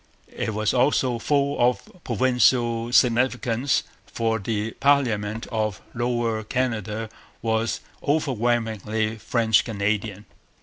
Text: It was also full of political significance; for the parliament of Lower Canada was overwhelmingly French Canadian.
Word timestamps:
It 0.35 0.55
was 0.55 0.73
also 0.73 1.19
full 1.19 1.59
of 1.59 1.85
political 2.03 2.91
significance; 2.91 3.83
for 4.07 4.39
the 4.39 4.71
parliament 4.79 5.45
of 5.51 5.79
Lower 5.93 6.43
Canada 6.43 7.07
was 7.43 7.81
overwhelmingly 8.01 9.17
French 9.19 9.63
Canadian. 9.63 10.25